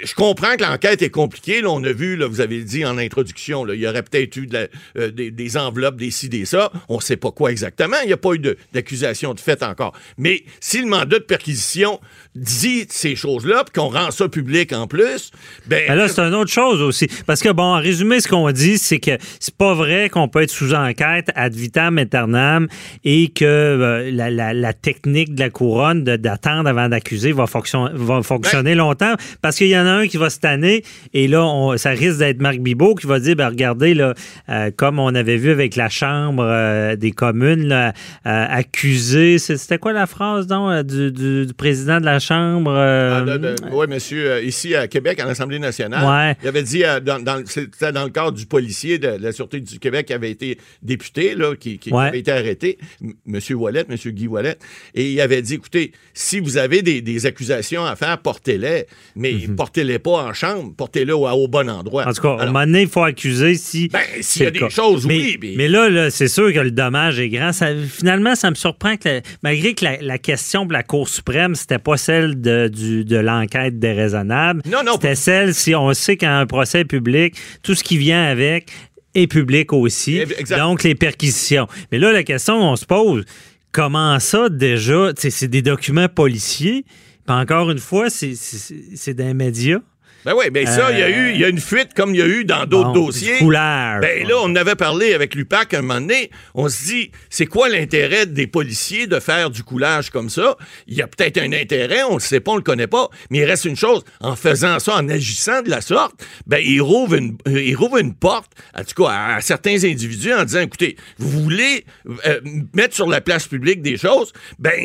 je 0.04 0.14
comprends 0.14 0.54
que 0.56 0.62
l'enquête 0.62 1.00
est 1.00 1.08
compliquée. 1.10 1.62
Là, 1.62 1.70
on 1.70 1.82
a 1.84 1.92
vu, 1.92 2.16
là, 2.16 2.26
vous 2.26 2.42
avez 2.42 2.60
dit 2.62 2.84
en 2.84 2.98
introduction, 2.98 3.64
là, 3.64 3.74
il 3.74 3.80
y 3.80 3.88
aurait 3.88 4.02
peut-être 4.02 4.36
eu 4.36 4.46
de 4.50 4.54
la- 4.58 4.66
euh, 5.02 5.10
des, 5.10 5.30
des 5.30 5.56
enveloppes, 5.56 5.96
des 5.96 6.10
ci, 6.10 6.28
des 6.28 6.44
ça. 6.44 6.70
On 6.88 6.96
ne 6.96 7.00
sait 7.00 7.16
pas 7.16 7.30
quoi 7.30 7.50
exactement. 7.50 7.96
Il 8.04 8.08
n'y 8.08 8.12
a 8.12 8.16
pas 8.18 8.34
eu 8.34 8.40
d'accusation 8.74 9.34
de, 9.34 9.40
fait 9.40 9.62
encore. 9.62 9.92
Mais 10.18 10.44
si 10.60 10.80
le 10.80 10.86
mandat 10.86 11.18
de 11.18 11.24
perquisition 11.24 12.00
dit 12.34 12.86
ces 12.90 13.16
choses-là, 13.16 13.64
puis 13.64 13.80
qu'on 13.80 13.88
rend 13.88 14.10
ça 14.10 14.28
public 14.28 14.72
en 14.72 14.86
plus, 14.86 15.30
ben, 15.66 15.82
Ben 15.88 15.96
là, 15.96 16.08
c'est 16.08 16.20
une 16.20 16.34
autre 16.34 16.50
chose 16.52 16.82
aussi. 16.82 17.08
Parce 17.26 17.40
que, 17.40 17.48
bon, 17.48 17.62
en 17.62 17.78
résumé, 17.80 18.20
ce 18.20 18.28
qu'on 18.28 18.50
dit, 18.52 18.78
c'est 18.78 18.98
que 19.00 19.12
c'est 19.40 19.54
pas 19.54 19.74
vrai 19.74 20.08
qu'on 20.10 20.28
peut 20.28 20.42
être 20.42 20.50
sous 20.50 20.74
enquête 20.74 21.28
ad 21.34 21.54
vitam 21.54 21.98
aeternam 21.98 22.68
et 23.04 23.28
que 23.28 23.44
euh, 23.44 24.10
la, 24.12 24.30
la- 24.30 24.52
la 24.54 24.72
technique 24.72 25.34
de 25.34 25.40
la 25.40 25.50
couronne 25.50 26.04
d'attendre 26.04 26.68
avant 26.68 26.88
d'accuser 26.88 27.32
va, 27.32 27.46
fonction- 27.46 27.90
va 27.92 28.22
fonctionner 28.22 28.74
longtemps. 28.74 29.14
Parce 29.42 29.56
qu'il 29.56 29.68
y 29.68 29.78
en 29.78 29.86
a 29.86 29.90
un 29.90 30.06
qui 30.06 30.16
va 30.16 30.30
se 30.30 30.38
tanner 30.38 30.82
et 31.12 31.28
là, 31.28 31.44
on- 31.44 31.76
ça 31.76 31.90
risque 31.90 32.18
d'être 32.18 32.40
Marc 32.40 32.58
Bibot 32.58 32.94
qui 32.94 33.06
va 33.06 33.18
dire, 33.20 33.36
ben 33.36 33.48
regardez, 33.48 33.94
là, 33.94 34.14
euh, 34.48 34.70
comme 34.74 34.98
on 34.98 35.14
avait 35.14 35.36
vu 35.36 35.50
avec 35.50 35.76
la 35.76 35.88
Chambre 35.88 36.42
euh, 36.44 36.96
des 36.96 37.12
communes, 37.12 37.66
là, 37.68 37.92
euh, 38.26 38.46
accusé, 38.48 39.38
c'était 39.38 39.78
quoi 39.78 39.92
la 39.92 40.06
phrase, 40.06 40.46
donc, 40.46 40.84
du, 40.86 41.12
du- 41.12 41.46
du 41.46 41.54
président 41.54 42.00
de 42.00 42.04
la 42.04 42.18
Chambre? 42.18 42.72
euh, 42.74 43.54
oui, 43.72 43.86
monsieur, 43.88 44.42
ici 44.44 44.74
à 44.74 44.88
Québec, 44.88 45.20
à 45.20 45.26
l'Assemblée 45.26 45.58
nationale, 45.58 46.04
Ouais. 46.04 46.36
il 46.42 46.48
avait 46.48 46.62
dit, 46.62 46.82
dans, 47.04 47.22
dans- 47.22 47.42
c'était 47.46 47.92
dans 47.92 48.04
le 48.04 48.10
cadre 48.10 48.32
du 48.32 48.46
policier 48.46 48.98
de 48.98 49.08
la 49.20 49.32
Sûreté 49.32 49.60
du 49.60 49.78
Québec 49.78 50.06
qui 50.06 50.12
avait 50.12 50.30
été 50.30 50.58
député, 50.82 51.34
là, 51.34 51.54
qui, 51.56 51.78
qui 51.78 51.92
Ouais. 51.92 52.08
avait 52.08 52.18
été 52.20 52.32
arrêté, 52.32 52.78
M- 53.02 53.12
monsieur 53.26 53.56
Wallet, 53.56 53.84
monsieur 53.88 54.10
Guy 54.10 54.26
Wallet, 54.26 54.56
et 54.94 55.10
il 55.10 55.20
avait 55.20 55.42
dit, 55.42 55.54
écoutez, 55.54 55.92
si 56.14 56.40
vous 56.40 56.56
avez 56.58 56.82
des, 56.82 57.00
des 57.02 57.26
accusations 57.26 57.84
à 57.84 57.96
faire, 57.96 58.18
portez-les, 58.18 58.86
mais 59.16 59.34
portez-les 59.56 59.98
pas 59.98 60.24
en 60.24 60.32
chambre, 60.32 60.72
portez-les 60.76 61.12
au, 61.12 61.26
au 61.28 61.48
bon 61.48 61.68
endroit. 61.68 62.06
En 62.06 62.12
tout 62.12 62.22
cas, 62.22 62.36
à 62.38 62.42
un 62.42 62.46
moment 62.46 62.60
donné, 62.66 62.82
il 62.82 62.88
faut 62.88 63.02
accuser 63.02 63.54
si. 63.54 63.88
Ben, 63.88 64.00
s'il 64.22 64.42
y 64.42 64.46
a 64.46 64.50
des 64.50 64.58
cas. 64.60 64.68
choses, 64.68 65.06
mais, 65.06 65.16
oui, 65.18 65.38
mais- 65.40 65.54
Mais 65.56 65.68
là, 65.68 65.88
là, 65.88 66.10
c'est 66.10 66.28
sûr 66.28 66.52
que 66.52 66.58
le 66.58 66.70
dommage 66.70 67.18
est 67.20 67.28
grand. 67.28 67.52
Ça- 67.52 67.74
finalement, 67.74 68.34
ça 68.34 68.50
me 68.50 68.54
surprend 68.54 68.96
que, 68.96 69.08
la- 69.08 69.20
malgré 69.42 69.74
que 69.74 69.84
la, 69.84 69.96
la 70.00 70.18
question 70.18 70.64
de 70.66 70.72
la 70.72 70.82
Cour 70.82 71.08
suprême, 71.08 71.54
c'était 71.54 71.78
pas 71.78 71.96
celle 71.96 72.40
de, 72.40 72.68
du- 72.68 73.04
de 73.04 73.16
l'enquête 73.16 73.78
déraisonnable. 73.78 74.62
Non, 74.66 74.78
non. 74.84 74.92
C'était 74.94 75.14
celle, 75.14 75.54
si 75.54 75.74
on 75.74 75.92
sait 75.94 76.16
qu'un 76.16 76.46
procès 76.46 76.84
public, 76.84 77.34
tout 77.62 77.74
ce 77.74 77.82
qui 77.84 77.98
vient 77.98 78.24
avec 78.24 78.70
est 79.14 79.26
public 79.26 79.72
aussi. 79.72 80.18
Exact. 80.18 80.58
Donc, 80.58 80.82
les 80.84 80.94
perquisitions. 80.94 81.66
Mais 81.90 81.98
là, 81.98 82.12
la 82.12 82.22
question 82.22 82.58
qu'on 82.60 82.76
se 82.76 82.86
pose, 82.86 83.24
comment 83.72 84.18
ça, 84.20 84.48
déjà, 84.48 85.10
c'est 85.16 85.48
des 85.48 85.62
documents 85.62 86.08
policiers, 86.08 86.84
puis 87.26 87.36
encore 87.36 87.70
une 87.70 87.78
fois, 87.78 88.08
c'est 88.10 89.14
des 89.14 89.34
médias? 89.34 89.78
Ben 90.24 90.34
oui, 90.36 90.50
ben 90.50 90.66
ça, 90.66 90.92
il 90.92 90.98
y 90.98 91.02
a 91.02 91.08
eu 91.08 91.30
il 91.32 91.40
y 91.40 91.44
a 91.44 91.48
une 91.48 91.60
fuite 91.60 91.94
comme 91.94 92.14
il 92.14 92.18
y 92.18 92.22
a 92.22 92.26
eu 92.26 92.44
dans 92.44 92.66
d'autres 92.66 92.92
Bon, 92.92 93.06
dossiers. 93.06 93.38
coulage. 93.38 94.00
Ben 94.02 94.26
là, 94.26 94.34
on 94.42 94.54
avait 94.54 94.74
parlé 94.74 95.14
avec 95.14 95.34
l'UPAC 95.34 95.74
un 95.74 95.82
moment 95.82 96.00
donné. 96.00 96.30
On 96.54 96.68
se 96.68 96.84
dit, 96.84 97.10
c'est 97.30 97.46
quoi 97.46 97.68
l'intérêt 97.68 98.26
des 98.26 98.46
policiers 98.46 99.06
de 99.06 99.18
faire 99.20 99.50
du 99.50 99.62
coulage 99.62 100.10
comme 100.10 100.28
ça? 100.28 100.56
Il 100.86 100.94
y 100.94 101.02
a 101.02 101.06
peut-être 101.06 101.38
un 101.38 101.52
intérêt, 101.52 102.02
on 102.02 102.14
le 102.14 102.20
sait 102.20 102.40
pas, 102.40 102.52
on 102.52 102.56
le 102.56 102.62
connaît 102.62 102.86
pas, 102.86 103.08
mais 103.30 103.38
il 103.38 103.44
reste 103.44 103.64
une 103.64 103.76
chose, 103.76 104.04
en 104.20 104.36
faisant 104.36 104.78
ça, 104.78 104.96
en 104.96 105.08
agissant 105.08 105.62
de 105.62 105.70
la 105.70 105.80
sorte, 105.80 106.14
ben 106.46 106.60
il 106.64 106.80
rouvre 106.82 107.14
une, 107.14 107.36
euh, 107.48 107.62
il 107.62 107.74
rouvre 107.76 107.98
une 107.98 108.14
porte, 108.14 108.50
en 108.76 108.84
tout 108.84 109.02
cas, 109.04 109.10
à, 109.10 109.36
à 109.36 109.40
certains 109.40 109.84
individus 109.84 110.32
en 110.34 110.44
disant, 110.44 110.60
écoutez, 110.60 110.96
vous 111.18 111.30
voulez 111.42 111.84
euh, 112.26 112.40
mettre 112.74 112.94
sur 112.94 113.08
la 113.08 113.20
place 113.20 113.46
publique 113.46 113.80
des 113.82 113.96
choses, 113.96 114.32
ben 114.58 114.78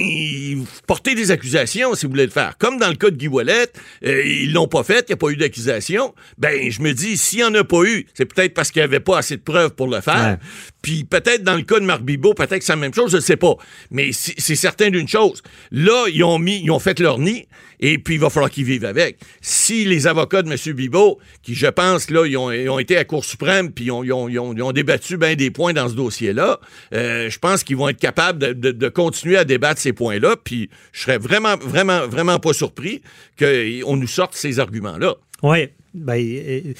portez 0.87 1.15
des 1.15 1.31
accusations 1.31 1.93
si 1.95 2.05
vous 2.05 2.11
voulez 2.11 2.25
le 2.25 2.31
faire. 2.31 2.57
Comme 2.57 2.77
dans 2.77 2.89
le 2.89 2.95
cas 2.95 3.09
de 3.09 3.15
Guy 3.15 3.27
Ouellet, 3.27 3.67
euh, 4.05 4.23
ils 4.25 4.53
l'ont 4.53 4.67
pas 4.67 4.83
fait, 4.83 5.05
il 5.07 5.11
n'y 5.11 5.13
a 5.13 5.17
pas 5.17 5.24
eu 5.29 5.35
d'accusation. 5.37 6.13
Ben 6.37 6.69
je 6.69 6.81
me 6.81 6.93
dis, 6.93 7.17
s'il 7.17 7.39
n'y 7.39 7.45
en 7.45 7.53
a 7.55 7.63
pas 7.63 7.83
eu, 7.83 8.07
c'est 8.13 8.25
peut-être 8.25 8.53
parce 8.53 8.71
qu'il 8.71 8.81
n'y 8.81 8.85
avait 8.85 8.99
pas 8.99 9.17
assez 9.17 9.37
de 9.37 9.41
preuves 9.41 9.71
pour 9.71 9.87
le 9.87 10.01
faire. 10.01 10.37
Puis 10.85 11.03
peut-être 11.03 11.41
dans 11.41 11.55
le 11.55 11.63
cas 11.63 11.79
de 11.79 11.85
Marc 11.85 12.03
Bibot, 12.03 12.35
peut-être 12.35 12.59
que 12.59 12.63
c'est 12.63 12.73
la 12.73 12.75
même 12.75 12.93
chose, 12.93 13.09
je 13.09 13.15
ne 13.15 13.21
sais 13.21 13.37
pas. 13.37 13.55
Mais 13.89 14.11
c'est 14.11 14.55
certain 14.55 14.91
d'une 14.91 15.07
chose. 15.07 15.41
Là, 15.71 16.05
ils 16.13 16.23
ont 16.23 16.37
mis, 16.37 16.61
ils 16.61 16.69
ont 16.69 16.77
fait 16.77 16.99
leur 16.99 17.17
nid, 17.17 17.47
et 17.79 17.97
puis 17.97 18.13
il 18.13 18.19
va 18.19 18.29
falloir 18.29 18.51
qu'ils 18.51 18.65
vivent 18.65 18.85
avec. 18.85 19.17
Si 19.41 19.83
les 19.83 20.05
avocats 20.05 20.43
de 20.43 20.51
M. 20.51 20.75
Bibot, 20.75 21.17
qui 21.41 21.55
je 21.55 21.65
pense, 21.65 22.11
là, 22.11 22.27
ils 22.27 22.37
ont, 22.37 22.77
été 22.77 22.97
à 22.97 23.03
Cour 23.03 23.25
suprême, 23.25 23.71
puis 23.71 23.85
ils 23.85 23.91
ont, 23.91 24.71
débattu 24.73 25.17
bien 25.17 25.33
des 25.33 25.49
points 25.49 25.73
dans 25.73 25.89
ce 25.89 25.95
dossier-là, 25.95 26.59
euh, 26.93 27.31
je 27.31 27.39
pense 27.39 27.63
qu'ils 27.63 27.77
vont 27.77 27.89
être 27.89 27.99
capables 27.99 28.37
de, 28.37 28.89
continuer 28.89 29.37
à 29.37 29.43
débattre 29.43 29.81
ces 29.81 29.91
points-là, 29.91 30.35
puis 30.35 30.69
je 30.91 31.01
serais 31.01 31.17
vraiment, 31.17 31.57
vraiment, 31.57 32.05
vraiment 32.05 32.37
pas 32.37 32.53
surpris 32.53 33.01
qu'on 33.39 33.97
nous 33.97 34.05
sorte 34.05 34.35
ces 34.35 34.59
arguments-là. 34.59 35.15
Oui, 35.41 35.69
ben, 35.95 36.75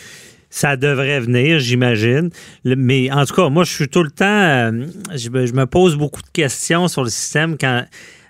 ça 0.55 0.77
devrait 0.77 1.19
venir, 1.19 1.59
j'imagine. 1.59 2.29
Mais 2.63 3.11
en 3.11 3.25
tout 3.25 3.35
cas, 3.35 3.49
moi, 3.49 3.65
je 3.65 3.73
suis 3.73 3.89
tout 3.89 4.03
le 4.03 4.09
temps. 4.09 4.25
euh, 4.25 4.85
je 5.13 5.29
me 5.29 5.65
pose 5.65 5.97
beaucoup 5.97 6.21
de 6.21 6.29
questions 6.31 6.87
sur 6.87 7.03
le 7.03 7.09
système 7.09 7.57
quand. 7.59 7.83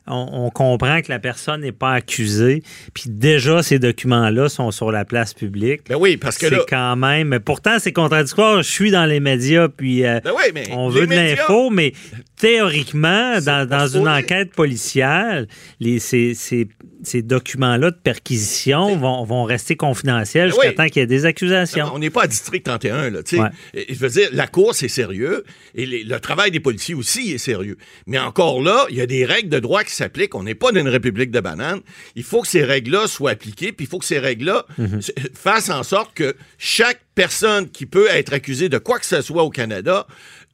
On, 0.08 0.28
on 0.34 0.50
comprend 0.52 1.02
que 1.02 1.10
la 1.12 1.20
personne 1.20 1.62
n'est 1.62 1.72
pas 1.72 1.94
accusée, 1.94 2.62
puis 2.94 3.06
déjà 3.08 3.64
ces 3.64 3.80
documents-là 3.80 4.50
sont 4.50 4.70
sur 4.72 4.92
la 4.92 5.04
place 5.06 5.34
publique. 5.34 5.82
Ben 5.90 5.96
oui, 6.00 6.18
parce 6.18 6.38
que 6.38 6.48
c'est 6.50 6.56
là. 6.56 6.64
quand 6.70 6.96
même. 6.96 7.30
Mais 7.30 7.40
pourtant, 7.40 7.78
c'est 7.80 7.92
contradictoire. 7.94 8.62
Je 8.62 8.70
suis 8.70 8.92
dans 8.92 9.06
les 9.06 9.20
médias, 9.20 9.68
puis 9.68 10.06
euh, 10.06 10.20
Ben 10.24 10.32
oui, 10.36 10.52
mais 10.54 10.68
on 10.72 10.90
veut 10.90 11.08
de 11.08 11.14
l'info, 11.14 11.70
mais 11.72 11.94
théoriquement, 12.50 13.40
dans, 13.42 13.68
dans 13.68 13.88
une 13.88 14.08
enquête 14.08 14.54
policière, 14.54 15.46
les, 15.80 16.00
ces, 16.00 16.34
ces- 16.36 16.68
ces 17.04 17.22
documents-là 17.22 17.92
de 17.92 17.96
perquisition 17.96 18.96
vont, 18.98 19.24
vont 19.26 19.44
rester 19.44 19.76
confidentiels 19.76 20.50
Ben 20.50 20.54
jusqu'à 20.56 20.70
oui. 20.70 20.76
temps 20.76 20.86
qu'il 20.88 20.98
y 21.02 21.04
ait 21.04 21.08
des 21.08 21.26
accusations. 21.26 21.88
On 21.94 22.00
n'est 22.00 22.10
pas 22.10 22.24
à 22.24 22.28
District 22.28 22.64
31, 22.64 23.12
là. 23.12 23.20
Ouais. 23.34 23.86
Je 23.90 23.94
veux 24.00 24.10
dire, 24.10 24.30
la 24.32 24.48
cour, 24.48 24.74
c'est 24.74 24.88
sérieux, 24.88 25.44
et 25.76 25.86
les- 25.86 26.04
le 26.04 26.20
travail 26.20 26.50
des 26.52 26.60
policiers 26.60 26.96
aussi 26.96 27.32
est 27.32 27.38
sérieux. 27.38 27.78
Mais 28.08 28.18
encore 28.18 28.62
là, 28.62 28.86
il 28.90 28.96
y 28.96 29.02
a 29.02 29.06
des 29.06 29.24
règles 29.26 29.50
de 29.50 29.60
droit 29.60 29.84
qui 29.84 29.94
s'appliquent. 29.96 30.36
On 30.36 30.44
n'est 30.44 30.56
pas 30.56 30.72
dans 30.72 30.80
une 30.82 30.88
république 30.90 31.32
de 31.32 31.40
bananes. 31.40 31.82
Il 32.16 32.24
faut 32.24 32.42
que 32.42 32.48
ces 32.48 32.64
règles-là 32.64 33.08
soient 33.08 33.32
appliquées, 33.32 33.72
puis 33.72 33.86
il 33.86 33.90
faut 33.90 34.00
que 34.00 34.06
ces 34.06 34.20
règles-là 34.20 34.66
Mhm. 34.78 35.00
fassent 35.34 35.70
en 35.70 35.84
sorte 35.84 36.14
que 36.14 36.36
chaque 36.58 37.02
personne 37.16 37.70
qui 37.70 37.86
peut 37.86 38.08
être 38.10 38.34
accusée 38.34 38.70
de 38.70 38.78
quoi 38.78 39.00
que 39.00 39.06
ce 39.06 39.22
soit 39.22 39.44
au 39.44 39.50
Canada, 39.50 40.06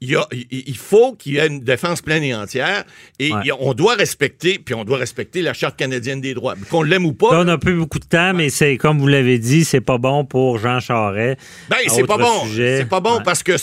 il, 0.01 0.15
a- 0.15 0.27
faut 0.75 1.13
qu'il 1.13 1.33
y 1.33 1.37
ait 1.37 1.47
une 1.47 1.59
défense 1.61 2.01
pleine 2.01 2.23
et 2.23 2.33
entière, 2.35 2.83
et 3.19 3.31
Ouais. 3.33 3.51
on 3.59 3.73
doit 3.73 3.93
respecter, 3.95 4.59
puis 4.59 4.73
on 4.73 4.83
doit 4.83 4.97
respecter 4.97 5.41
la 5.41 5.53
Charte 5.53 5.77
canadienne 5.77 6.19
des 6.21 6.33
droits. 6.33 6.55
Qu'on 6.69 6.81
l'aime 6.83 7.05
ou 7.05 7.13
pas, 7.13 7.31
Là, 7.33 7.41
on 7.41 7.43
n'a 7.45 7.57
plus 7.57 7.75
beaucoup 7.75 7.99
de 7.99 8.05
temps, 8.05 8.33
mais 8.33 8.49
c'est 8.49 8.77
comme 8.77 8.99
vous 8.99 9.07
l'avez 9.07 9.37
dit, 9.37 9.63
c'est 9.63 9.79
pas 9.81 9.97
bon 9.99 10.25
pour 10.25 10.57
Jean 10.57 10.79
Charest. 10.79 11.39
Ben, 11.69 11.77
c'est 11.87 12.05
pas 12.07 12.17
bon. 12.17 12.45
C'est 12.55 12.89
pas 12.89 12.99
bon 12.99 13.17
Ouais. 13.17 13.23
parce 13.23 13.43
que 13.43 13.53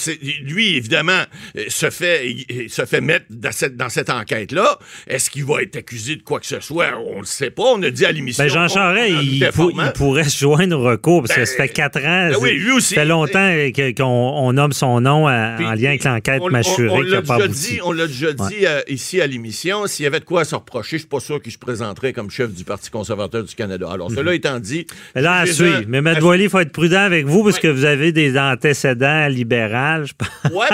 lui, 0.45 0.77
évidemment, 0.77 1.23
euh, 1.57 1.65
se 1.69 1.91
fait, 1.91 2.29
il- 2.31 2.71
se 2.71 2.85
fait 2.85 3.01
mettre 3.01 3.27
dans 3.31 3.53
cette, 3.53 3.77
dans 3.77 3.89
cette 3.89 4.11
enquête-là. 4.11 4.79
Est-ce 5.07 5.31
qu'il 5.31 5.45
va 5.45 5.63
être 5.63 5.77
accusé 5.77 6.17
de 6.17 6.23
quoi 6.23 6.39
que 6.41 6.47
ce 6.47 6.61
soit? 6.61 6.87
On 7.15 7.21
le 7.21 7.27
sait 7.27 7.51
pas. 7.51 7.65
On 7.65 7.83
a 7.83 7.91
dit 7.91 8.05
à 8.07 8.13
l'émission. 8.13 8.45
Ben, 8.45 8.51
Jean 8.51 8.69
Charest, 8.69 9.15
on 9.17 9.21
il, 9.21 9.51
pour- 9.55 9.73
pourrait 9.95 10.25
se 10.25 10.39
joindre 10.39 10.79
au 10.79 10.83
recours 10.85 11.23
parce 11.23 11.35
que 11.35 11.41
Ben, 11.41 11.47
ça 11.47 11.57
fait 11.57 11.69
quatre 11.69 11.99
ans. 11.99 12.29
ben 12.31 12.37
oui, 12.41 12.53
lui 12.53 12.71
aussi. 12.71 12.95
Ça 12.95 13.01
fait 13.03 13.07
longtemps 13.09 13.53
qu'on 13.97 14.05
on 14.05 14.53
nomme 14.53 14.73
son 14.73 15.01
nom 15.01 15.27
à- 15.27 15.55
Puis, 15.57 15.67
en 15.67 15.73
lien 15.73 15.89
avec 15.89 16.05
l'enquête 16.05 16.28
on- 16.41 16.47
on- 16.47 16.51
mâchurée 16.51 16.89
on 16.91 17.03
qui 17.03 17.09
l'a 17.11 17.17
n'a 17.17 17.23
pas 17.23 17.37
déjà 17.39 17.49
dit, 17.49 17.81
On 17.85 17.93
l'a 17.93 18.07
déjà 18.07 18.33
dit 18.33 18.67
euh, 18.67 18.81
ici 18.89 19.21
à 19.21 19.27
l'émission. 19.27 19.87
S'il 19.87 20.05
y 20.05 20.07
avait 20.07 20.21
de 20.21 20.25
quoi 20.25 20.45
se 20.45 20.55
reprocher, 20.55 20.97
je 20.97 21.03
suis 21.03 21.09
pas 21.09 21.21
sûr 21.21 21.41
qu'il 21.43 21.53
se 21.53 21.59
présenterait 21.59 22.13
comme 22.13 22.31
chef 22.31 22.53
du 22.53 22.65
Parti 22.65 22.91
conservateur 22.91 23.43
du 23.45 23.55
Canada. 23.55 23.89
Alors, 23.91 24.11
cela 24.11 24.35
étant 24.35 24.59
dit. 24.61 24.87
Mais 25.15 25.23
là, 25.23 25.39
à 25.41 25.47
suivre. 25.47 25.83
Mais 25.89 25.99
M. 25.99 26.17
Boily, 26.21 26.45
il 26.45 26.51
faut 26.51 26.61
être 26.61 26.73
prudent 26.73 27.01
avec 27.01 27.27
vous 27.27 27.45
parce 27.45 27.59
que 27.59 27.69
vous 27.69 27.85
avez 27.85 28.13
des 28.13 28.39
antécédents 28.39 29.29
libéraux. 29.29 30.05
je 30.05 30.13
pense. 30.17 30.53
Ouais, 30.53 30.67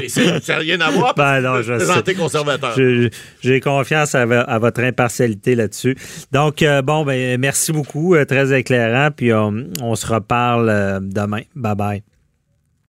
mais 0.00 0.08
ça 0.08 0.22
n'a 0.54 0.58
rien 0.58 0.80
à 0.80 0.90
voir. 0.90 1.14
Ben 1.14 1.40
non, 1.40 1.56
vous 1.56 1.62
je 1.62 1.72
présenté 1.74 2.12
sais. 2.12 2.18
conservateur. 2.18 2.76
J'ai 3.40 3.60
confiance 3.60 4.14
à, 4.14 4.24
vo- 4.26 4.34
à 4.46 4.58
votre 4.58 4.80
impartialité 4.82 5.54
là-dessus. 5.54 5.96
Donc, 6.32 6.62
euh, 6.62 6.82
bon, 6.82 7.04
ben, 7.04 7.38
merci 7.40 7.72
beaucoup. 7.72 8.14
euh, 8.14 8.24
très 8.24 8.56
éclairant. 8.58 9.10
Puis 9.14 9.32
on, 9.32 9.64
on 9.82 9.94
se 9.94 10.06
reparle 10.06 11.00
demain. 11.02 11.42
Bye 11.54 11.74
bye. 11.76 12.02